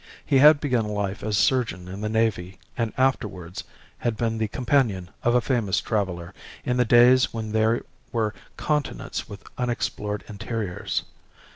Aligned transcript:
He 0.25 0.39
had 0.39 0.59
begun 0.59 0.87
life 0.87 1.21
as 1.23 1.37
surgeon 1.37 1.87
in 1.87 2.01
the 2.01 2.09
Navy, 2.09 2.57
and 2.75 2.91
afterwards 2.97 3.63
had 3.99 4.17
been 4.17 4.39
the 4.39 4.47
companion 4.47 5.09
of 5.21 5.35
a 5.35 5.41
famous 5.41 5.79
traveller, 5.79 6.33
in 6.65 6.77
the 6.77 6.85
days 6.85 7.31
when 7.35 7.51
there 7.51 7.83
were 8.11 8.33
continents 8.57 9.29
with 9.29 9.43
unexplored 9.59 10.23
interiors. 10.27 11.03